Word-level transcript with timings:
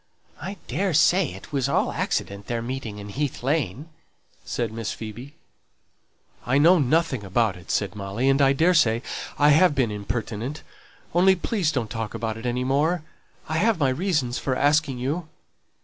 "I 0.41 0.57
daresay 0.67 1.27
it 1.33 1.53
was 1.53 1.69
all 1.69 1.91
accident 1.91 2.47
their 2.47 2.63
meeting 2.63 2.97
in 2.97 3.09
Heath 3.09 3.43
Lane," 3.43 3.87
said 4.43 4.73
Miss 4.73 4.91
Phoebe. 4.91 5.35
"I 6.43 6.57
know 6.57 6.79
nothing 6.79 7.23
about 7.23 7.55
it," 7.55 7.69
said 7.69 7.93
Molly, 7.95 8.27
"and 8.27 8.41
I 8.41 8.51
daresay 8.51 9.03
I 9.37 9.49
have 9.49 9.75
been 9.75 9.91
impertinent, 9.91 10.63
only 11.13 11.35
please 11.35 11.71
don't 11.71 11.91
talk 11.91 12.15
about 12.15 12.35
it 12.35 12.47
any 12.47 12.63
more. 12.63 13.03
I 13.47 13.57
have 13.57 13.77
my 13.77 13.89
reasons 13.89 14.39
for 14.39 14.55
asking 14.55 14.97
you." 14.97 15.27